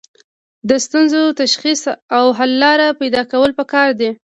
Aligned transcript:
د 0.69 0.71
ستونزو 0.85 1.21
تشخیص 1.41 1.81
او 2.17 2.25
حل 2.37 2.51
لاره 2.63 2.87
پیدا 3.01 3.21
کول 3.31 3.51
پکار 3.59 3.87
دي. 3.99 4.09